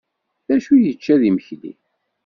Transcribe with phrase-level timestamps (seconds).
[0.47, 1.73] D acu i yečča d imekli?